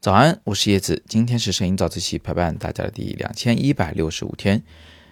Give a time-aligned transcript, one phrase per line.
[0.00, 1.02] 早安，我是叶子。
[1.08, 4.62] 今天是摄影早自习陪伴大家的第两千一百六十五天。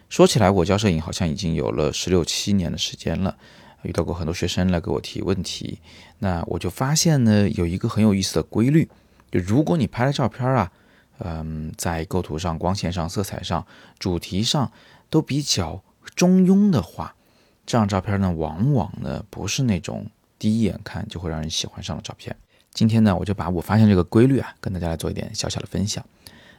[0.09, 3.37] 说起来，我教摄影好像已经有了十六七年的时间了，
[3.83, 5.81] 遇到过很多学生来给我提问题。
[6.21, 8.89] 那我就发现呢，有一个很有意思的规律，
[9.33, 10.71] 就如果你拍的照片啊，
[11.19, 13.67] 嗯，在构图上、光线上、色彩上、
[13.99, 14.71] 主题上
[15.11, 15.83] 都比较
[16.15, 17.17] 中庸的话，
[17.67, 20.07] 这张照片呢，往往呢不是那种
[20.39, 22.35] 第一眼看就会让人喜欢上的照片。
[22.73, 26.05] 今天呢，我就把我发现这个规律啊，跟大家来做一点小小的分享。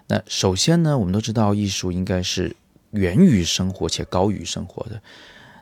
[0.07, 2.55] 那首先呢，我们都知道艺术应该是
[2.91, 5.01] 源于生活且高于生活的。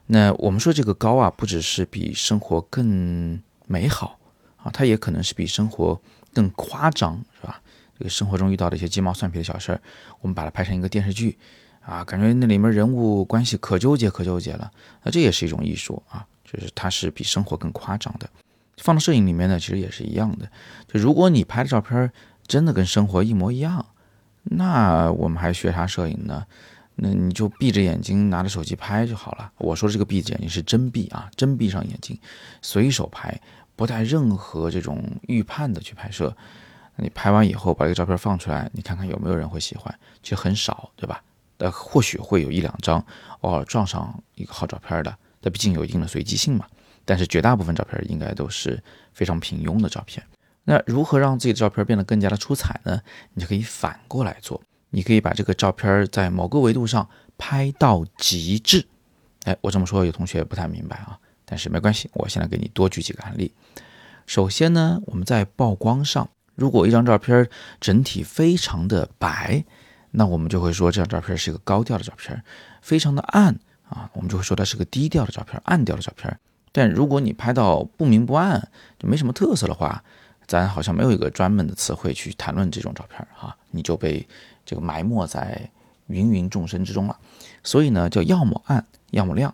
[0.06, 4.20] 那我们说这个高啊，不只是比生活更美好
[4.58, 6.00] 啊，它也可能是比生活
[6.34, 7.62] 更夸张，是吧？
[7.98, 9.82] 这个生活中遇到的一些鸡毛蒜皮的小事儿，
[10.20, 11.38] 我们把它拍成一个电视剧
[11.80, 14.72] 啊，感觉那里面人物关系可纠结可纠结了。
[15.04, 18.30] 那这也是一种艺术啊，就是它是比生活更夸张的。
[18.78, 20.50] 放到摄影里面呢，其实也是一样的。
[20.88, 22.12] 就如果你拍的照片
[22.48, 23.86] 真的跟生活一模一样，
[24.44, 26.45] 那我们还学啥摄影呢？
[26.95, 29.52] 那你就闭着眼睛拿着手机拍就好了。
[29.58, 32.20] 我说这个闭着眼睛是真闭啊，真闭上眼睛，
[32.62, 33.40] 随手拍，
[33.76, 36.36] 不带任何这种预判的去拍摄。
[36.98, 39.94] 你拍完以后把这个照片放出来，你看看有没有人会喜欢？
[40.22, 41.23] 其实很少，对吧？
[41.58, 43.04] 呃，或许会有一两张
[43.42, 46.66] 偶尔撞上一个好照片的，它毕竟有一定的随机性嘛。
[47.05, 50.25] 但是绝大部分照片应该都是非常平庸的照片。
[50.63, 53.02] 那如何让自己的照片变得更加的出彩呢？
[53.33, 58.86] 你就可以反过来做，你可以把这个照片在某个维度上拍到极致。
[59.44, 63.53] 哎，我这么说有同学不太明白啊，但是没关系，我现在给你多举几个案例。
[64.25, 67.49] 首先呢，我们在曝光上，如果一张照片
[67.81, 69.66] 整体非常的白，
[70.11, 72.38] 那我们就会说这张照片是一个高调的照片；
[72.81, 76.39] 非常的暗啊，我们就会说它是个低调的照片，暗调的照片。
[76.72, 80.03] 但如果你拍到不明不暗，就没什么特色的话，
[80.48, 84.28] 咱好像没有一个专门的词汇去谈论这种照片哈，你就被
[84.66, 85.70] 这个埋没在
[86.08, 87.17] 芸芸众生之中了。
[87.64, 89.54] 所以呢，叫要么暗，要么亮。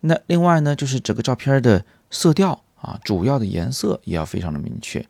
[0.00, 5.06] 那另外呢，就是整个照片的色调啊，主要的颜色也要非常的明确，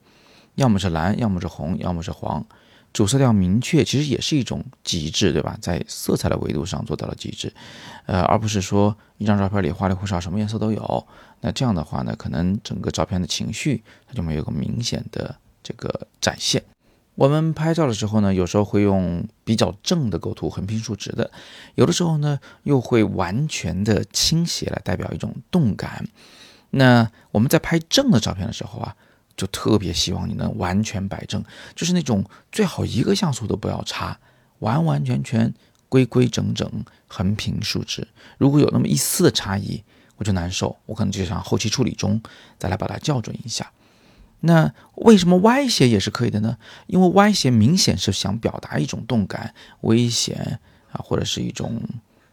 [0.54, 2.46] 要么是蓝，要么是红，要么是黄。
[2.94, 5.58] 主色调明确，其实也是一种极致，对吧？
[5.60, 7.52] 在色彩的维度上做到了极致，
[8.06, 11.06] 呃，而不是说一张照片里花里胡哨，什么颜色都有。
[11.40, 16.62] 那这样的话呢，可能整个照片的情绪它就没有个明显的这个展现。
[17.16, 21.28] 我们拍照的时候呢，有时候会用比较正的构图，横平竖直的；
[21.74, 26.06] 有的时候呢，又会完全的倾斜来代表一种动感。
[26.70, 28.94] 那我们在拍正的照片的时候啊。
[29.36, 31.42] 就特别希望你能完全摆正，
[31.74, 34.18] 就是那种最好一个像素都不要差，
[34.60, 35.52] 完完全全
[35.88, 38.06] 规规整整、横平竖直。
[38.38, 39.82] 如果有那么一丝的差异，
[40.16, 40.76] 我就难受。
[40.86, 42.22] 我可能就想后期处理中
[42.58, 43.72] 再来把它校准一下。
[44.40, 46.58] 那为什么歪斜也是可以的呢？
[46.86, 50.60] 因为歪斜明显是想表达一种动感、危险
[50.92, 51.82] 啊，或者是一种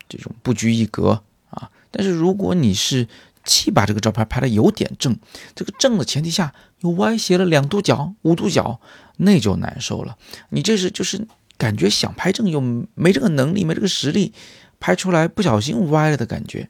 [0.10, 1.72] 这种不拘一格啊。
[1.90, 3.08] 但是如果你是
[3.44, 5.18] 既把这个照片拍的有点正，
[5.56, 8.80] 这个正的前提下又歪斜了两度角、五度角，
[9.18, 10.18] 那就难受了。
[10.50, 12.62] 你这是就是感觉想拍正又
[12.96, 14.34] 没这个能力、没这个实力，
[14.80, 16.70] 拍出来不小心歪了的感觉，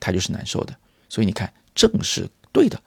[0.00, 0.74] 他就是难受的。
[1.08, 2.80] 所以你看，正是对的，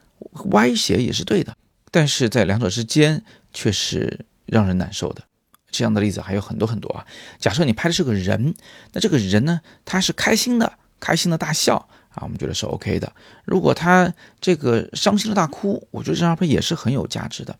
[0.52, 1.56] 歪斜也是对的，
[1.90, 5.24] 但是在两者之间却是让人难受的。
[5.72, 7.06] 这样的例子还有很多很多啊。
[7.40, 8.54] 假设你拍的是个人，
[8.92, 11.88] 那这个人呢，他是开心的，开心的大笑。
[12.14, 13.12] 啊，我们觉得是 OK 的。
[13.46, 17.56] 如果他这个伤心的大哭，我觉得这张照片也是很有价值的。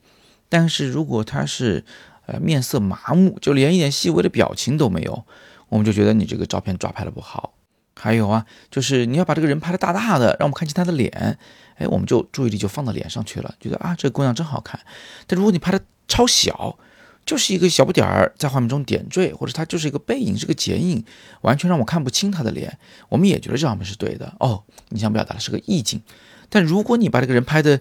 [0.50, 1.84] 但是如果他是
[2.26, 5.26] 呃面色麻木，就连一点细微的表情都没有，
[5.70, 7.54] 我们就觉得你这个照片抓拍的不好。
[7.96, 11.38] 还有啊，就是你要把这个人拍的大大的，让我们看清他的脸，
[11.76, 14.80] 哎，我们就注意力就放到脸上去了，觉得啊这个姑娘真好看。
[15.28, 16.78] 但如果你拍的超小，
[17.26, 21.04] 就是一个小不点儿在画面中点缀，或者它就是一个背影，是个剪影，
[21.42, 22.78] 完全让我看不清他的脸。
[23.10, 26.02] 我们也觉得这张片是对的哦，你想表达的是个意境。
[26.50, 27.80] 但如果你把这个人拍的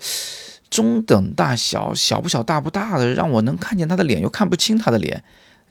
[0.68, 5.24] 中等大小，小不小，大不大的，让我能看见他的脸，又看不清他的脸，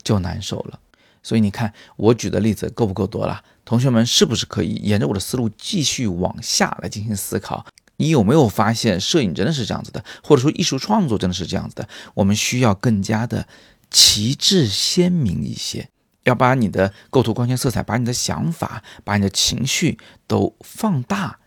[0.03, 0.79] 就难受了。
[1.21, 3.41] 所以你看我举的例子够不够多了？
[3.65, 7.65] 同学们是不是可以沿着我的思路继续往下来进行思考？
[7.99, 11.87] 你有没有发现，摄影真的是这样子的，或者说艺术创作真的是这样子的？
[12.13, 13.45] 我们需要更加的
[13.91, 15.89] 旗帜鲜明一些，
[16.23, 19.97] 要把你的构图、光线、色彩，把你的想法、把你的情绪
[20.27, 21.39] 都放大，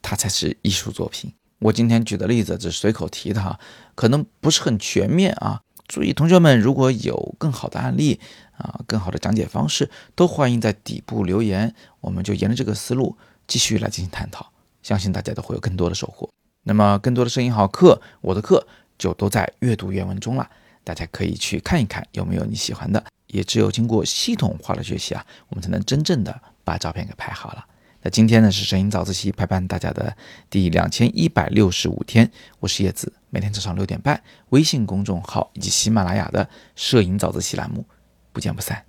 [0.00, 1.32] 它才是艺术作品。
[1.58, 3.58] 我今天举的例子只是随口提的哈，
[3.96, 5.60] 可能不是很全面啊。
[5.88, 8.20] 注意，同学们如果有更好的案例
[8.56, 13.16] 啊，更好的讲解方式，都欢迎在底部留言，我们就沿着这个思路
[13.48, 14.52] 继续来进行探讨。
[14.86, 16.30] 相信大家都会有更多的收获。
[16.62, 18.64] 那么更多的摄影好课，我的课
[18.96, 20.48] 就都在阅读原文中了，
[20.84, 23.04] 大家可以去看一看有没有你喜欢的。
[23.26, 27.66] 也只有经过系统化的学习啊，我们才能真正的把照片给拍好了。
[28.02, 30.16] 那今天呢是摄影早自习陪伴大家的
[30.48, 32.30] 第两千一百六十五天，
[32.60, 37.84] 我是叶子，每天早上六点半，微信公众号以及喜马拉雅的摄影早自习栏目，
[38.32, 38.84] 不见不散。